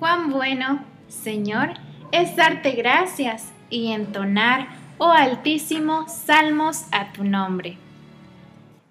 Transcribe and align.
Cuán 0.00 0.30
bueno, 0.30 0.82
Señor, 1.08 1.74
es 2.10 2.34
darte 2.34 2.70
gracias 2.70 3.52
y 3.68 3.92
entonar, 3.92 4.68
oh 4.96 5.10
Altísimo, 5.10 6.08
salmos 6.08 6.86
a 6.90 7.12
tu 7.12 7.22
nombre. 7.22 7.76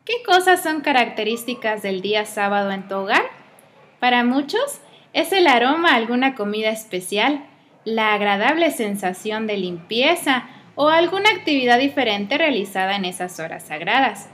¿Qué 0.05 0.21
cosas 0.23 0.61
son 0.61 0.81
características 0.81 1.81
del 1.81 2.01
día 2.01 2.27
sábado 2.27 2.69
en 2.69 2.87
tu 2.87 2.93
hogar? 2.93 3.23
Para 3.99 4.23
muchos 4.23 4.81
es 5.11 5.31
el 5.31 5.47
aroma 5.47 5.95
alguna 5.95 6.35
comida 6.35 6.69
especial, 6.69 7.44
la 7.85 8.13
agradable 8.13 8.69
sensación 8.69 9.47
de 9.47 9.57
limpieza 9.57 10.44
o 10.76 10.89
alguna 10.89 11.31
actividad 11.31 11.79
diferente 11.79 12.37
realizada 12.37 12.96
en 12.96 13.05
esas 13.05 13.39
horas 13.39 13.63
sagradas. 13.63 14.29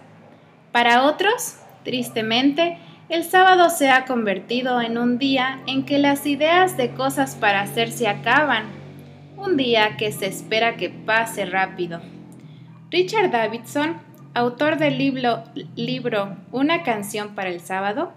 Para 0.73 1.03
otros, 1.03 1.55
tristemente, 1.85 2.77
el 3.07 3.23
sábado 3.23 3.69
se 3.69 3.89
ha 3.89 4.05
convertido 4.05 4.81
en 4.81 4.97
un 4.97 5.19
día 5.19 5.59
en 5.67 5.85
que 5.85 5.99
las 5.99 6.25
ideas 6.25 6.75
de 6.75 6.91
cosas 6.91 7.35
para 7.35 7.61
hacer 7.61 7.91
se 7.91 8.07
acaban, 8.07 8.65
un 9.37 9.57
día 9.57 9.95
que 9.97 10.11
se 10.11 10.25
espera 10.25 10.75
que 10.75 10.89
pase 10.89 11.45
rápido. 11.45 12.01
Richard 12.89 13.29
Davidson, 13.29 13.97
autor 14.33 14.77
del 14.77 14.97
libro, 14.97 15.43
libro 15.75 16.35
Una 16.51 16.81
canción 16.81 17.35
para 17.35 17.49
el 17.49 17.59
sábado, 17.59 18.11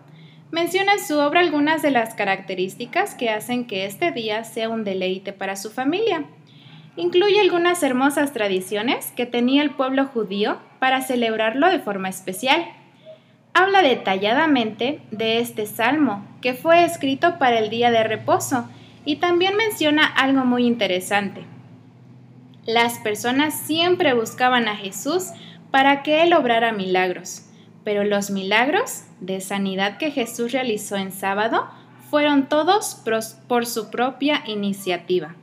menciona 0.50 0.94
en 0.94 1.04
su 1.04 1.18
obra 1.18 1.40
algunas 1.40 1.82
de 1.82 1.90
las 1.90 2.14
características 2.14 3.14
que 3.14 3.28
hacen 3.28 3.66
que 3.66 3.84
este 3.84 4.10
día 4.10 4.44
sea 4.44 4.70
un 4.70 4.84
deleite 4.84 5.34
para 5.34 5.56
su 5.56 5.70
familia. 5.70 6.24
Incluye 6.96 7.40
algunas 7.40 7.82
hermosas 7.82 8.32
tradiciones 8.32 9.12
que 9.14 9.26
tenía 9.26 9.62
el 9.62 9.70
pueblo 9.70 10.06
judío 10.06 10.58
para 10.78 11.02
celebrarlo 11.02 11.68
de 11.68 11.78
forma 11.78 12.08
especial 12.08 12.64
habla 13.54 13.82
detalladamente 13.82 15.00
de 15.10 15.40
este 15.40 15.66
salmo, 15.66 16.26
que 16.40 16.54
fue 16.54 16.84
escrito 16.84 17.38
para 17.38 17.58
el 17.58 17.70
día 17.70 17.90
de 17.90 18.04
reposo, 18.04 18.68
y 19.04 19.16
también 19.16 19.56
menciona 19.56 20.06
algo 20.06 20.44
muy 20.44 20.66
interesante. 20.66 21.44
Las 22.66 22.98
personas 22.98 23.58
siempre 23.58 24.12
buscaban 24.12 24.68
a 24.68 24.76
Jesús 24.76 25.28
para 25.70 26.02
que 26.02 26.22
Él 26.22 26.34
obrara 26.34 26.72
milagros, 26.72 27.46
pero 27.84 28.04
los 28.04 28.30
milagros 28.30 29.04
de 29.20 29.40
sanidad 29.40 29.96
que 29.96 30.10
Jesús 30.10 30.52
realizó 30.52 30.96
en 30.96 31.10
sábado 31.10 31.68
fueron 32.10 32.48
todos 32.48 33.02
por 33.48 33.66
su 33.66 33.90
propia 33.90 34.42
iniciativa. 34.46 35.34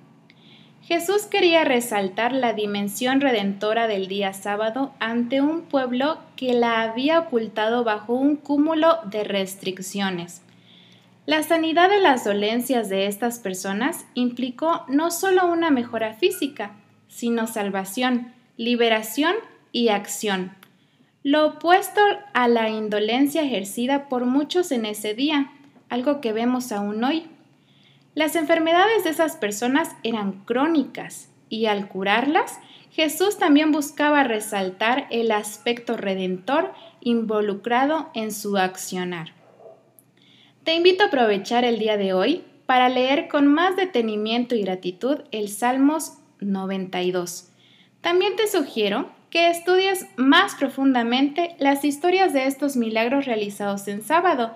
Jesús 0.88 1.24
quería 1.24 1.64
resaltar 1.64 2.32
la 2.32 2.54
dimensión 2.54 3.20
redentora 3.20 3.88
del 3.88 4.08
día 4.08 4.34
sábado 4.34 4.94
ante 5.00 5.42
un 5.42 5.64
pueblo 5.64 6.20
que 6.36 6.54
la 6.54 6.84
había 6.84 7.20
ocultado 7.20 7.84
bajo 7.84 8.14
un 8.14 8.36
cúmulo 8.36 9.00
de 9.06 9.24
restricciones. 9.24 10.44
La 11.26 11.42
sanidad 11.42 11.90
de 11.90 12.00
las 12.00 12.24
dolencias 12.24 12.88
de 12.88 13.08
estas 13.08 13.40
personas 13.40 14.06
implicó 14.14 14.86
no 14.88 15.10
solo 15.10 15.48
una 15.48 15.72
mejora 15.72 16.14
física, 16.14 16.74
sino 17.08 17.48
salvación, 17.48 18.32
liberación 18.56 19.34
y 19.72 19.88
acción. 19.90 20.52
Lo 21.24 21.48
opuesto 21.48 22.02
a 22.36 22.48
la 22.48 22.70
indolencia 22.70 23.42
ejercida 23.42 24.08
por 24.08 24.26
muchos 24.26 24.72
en 24.72 24.86
ese 24.86 25.16
día, 25.16 25.52
algo 25.90 26.22
que 26.22 26.32
vemos 26.32 26.72
aún 26.72 27.04
hoy. 27.04 27.26
Las 28.16 28.38
enfermedades 28.38 29.04
de 29.04 29.10
esas 29.10 29.36
personas 29.36 29.90
eran 30.04 30.46
crónicas 30.46 31.30
y 31.50 31.66
al 31.66 31.90
curarlas, 31.90 32.60
Jesús 32.92 33.38
también 33.38 33.74
buscaba 33.74 34.24
resaltar 34.24 35.06
el 35.12 35.32
aspecto 35.32 35.98
redentor 35.98 36.74
involucrado 37.02 38.10
en 38.14 38.32
su 38.32 38.56
accionar. 38.58 39.34
Te 40.64 40.76
invito 40.76 41.04
a 41.04 41.08
aprovechar 41.08 41.66
el 41.66 41.78
día 41.78 41.98
de 41.98 42.14
hoy 42.14 42.46
para 42.66 42.88
leer 42.88 43.28
con 43.28 43.48
más 43.48 43.76
detenimiento 43.76 44.56
y 44.56 44.62
gratitud 44.62 45.20
el 45.32 45.50
Salmos 45.50 46.14
92. 46.40 47.50
También 48.00 48.38
te 48.38 48.48
sugiero 48.48 49.10
que 49.30 49.50
estudies 49.50 50.08
más 50.16 50.56
profundamente 50.56 51.58
las 51.60 51.84
historias 51.84 52.32
de 52.32 52.48
estos 52.48 52.78
milagros 52.78 53.26
realizados 53.26 53.90
en 53.90 54.02
sábado 54.02 54.56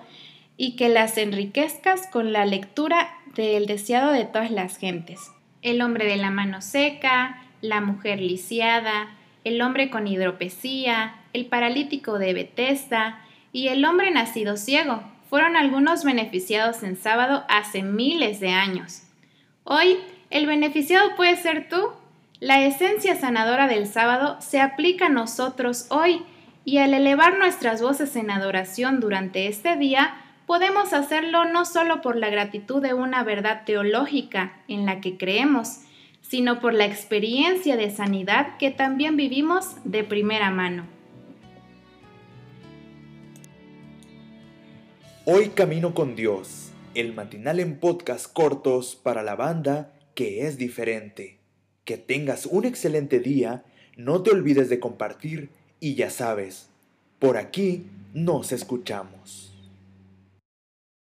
y 0.56 0.76
que 0.76 0.88
las 0.88 1.16
enriquezcas 1.18 2.06
con 2.06 2.32
la 2.32 2.44
lectura 2.44 3.19
del 3.48 3.66
deseado 3.66 4.12
de 4.12 4.24
todas 4.24 4.50
las 4.50 4.76
gentes. 4.76 5.20
El 5.62 5.82
hombre 5.82 6.06
de 6.06 6.16
la 6.16 6.30
mano 6.30 6.62
seca, 6.62 7.42
la 7.60 7.80
mujer 7.80 8.20
lisiada, 8.20 9.08
el 9.44 9.60
hombre 9.62 9.90
con 9.90 10.06
hidropesía, 10.06 11.14
el 11.32 11.46
paralítico 11.46 12.18
de 12.18 12.34
Bethesda 12.34 13.20
y 13.52 13.68
el 13.68 13.84
hombre 13.84 14.10
nacido 14.10 14.56
ciego 14.56 15.02
fueron 15.28 15.56
algunos 15.56 16.04
beneficiados 16.04 16.82
en 16.82 16.96
sábado 16.96 17.44
hace 17.48 17.82
miles 17.82 18.40
de 18.40 18.50
años. 18.50 19.02
Hoy, 19.64 19.98
el 20.30 20.46
beneficiado 20.46 21.14
puede 21.16 21.36
ser 21.36 21.68
tú. 21.68 21.90
La 22.40 22.64
esencia 22.64 23.14
sanadora 23.16 23.68
del 23.68 23.86
sábado 23.86 24.38
se 24.40 24.60
aplica 24.60 25.06
a 25.06 25.10
nosotros 25.10 25.86
hoy 25.90 26.22
y 26.64 26.78
al 26.78 26.94
elevar 26.94 27.38
nuestras 27.38 27.80
voces 27.80 28.16
en 28.16 28.30
adoración 28.30 29.00
durante 29.00 29.46
este 29.46 29.76
día, 29.76 30.14
podemos 30.50 30.92
hacerlo 30.92 31.44
no 31.44 31.64
solo 31.64 32.02
por 32.02 32.16
la 32.16 32.28
gratitud 32.28 32.82
de 32.82 32.92
una 32.92 33.22
verdad 33.22 33.62
teológica 33.64 34.64
en 34.66 34.84
la 34.84 35.00
que 35.00 35.16
creemos, 35.16 35.82
sino 36.22 36.58
por 36.58 36.74
la 36.74 36.86
experiencia 36.86 37.76
de 37.76 37.88
sanidad 37.88 38.56
que 38.58 38.72
también 38.72 39.16
vivimos 39.16 39.76
de 39.84 40.02
primera 40.02 40.50
mano. 40.50 40.88
Hoy 45.24 45.50
Camino 45.50 45.94
con 45.94 46.16
Dios, 46.16 46.72
el 46.96 47.14
matinal 47.14 47.60
en 47.60 47.78
podcast 47.78 48.32
cortos 48.32 48.96
para 48.96 49.22
la 49.22 49.36
banda 49.36 49.92
que 50.16 50.48
es 50.48 50.58
diferente. 50.58 51.38
Que 51.84 51.96
tengas 51.96 52.46
un 52.46 52.64
excelente 52.64 53.20
día, 53.20 53.62
no 53.96 54.24
te 54.24 54.32
olvides 54.32 54.68
de 54.68 54.80
compartir 54.80 55.50
y 55.78 55.94
ya 55.94 56.10
sabes, 56.10 56.70
por 57.20 57.36
aquí 57.36 57.86
nos 58.14 58.50
escuchamos. 58.50 59.49